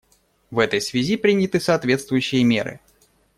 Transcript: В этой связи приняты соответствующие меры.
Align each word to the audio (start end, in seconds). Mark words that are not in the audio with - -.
В 0.49 0.57
этой 0.57 0.81
связи 0.81 1.15
приняты 1.15 1.59
соответствующие 1.59 2.43
меры. 2.43 2.79